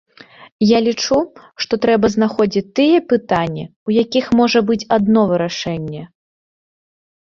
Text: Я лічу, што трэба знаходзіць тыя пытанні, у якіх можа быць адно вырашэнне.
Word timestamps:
Я 0.67 0.79
лічу, 0.87 1.17
што 1.65 1.73
трэба 1.83 2.11
знаходзіць 2.15 2.65
тыя 2.81 2.97
пытанні, 3.15 3.69
у 3.91 3.97
якіх 4.03 4.25
можа 4.43 4.59
быць 4.75 4.83
адно 5.01 5.19
вырашэнне. 5.35 6.03